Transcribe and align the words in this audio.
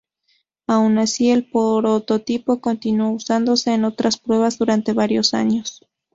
Aun 0.65 0.97
así, 0.97 1.29
el 1.29 1.47
prototipo 1.47 2.59
continuó 2.59 3.11
usándose 3.11 3.75
en 3.75 3.85
otras 3.85 4.17
pruebas 4.17 4.57
durante 4.57 4.93
varios 4.93 5.35
años. 5.35 5.85